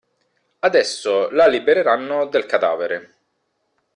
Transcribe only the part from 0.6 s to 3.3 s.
Adesso, la libereranno del cadavere.